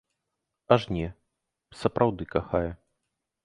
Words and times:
Аж 0.75 0.87
не, 0.97 1.11
сапраўды 1.85 2.23
кахае. 2.33 2.67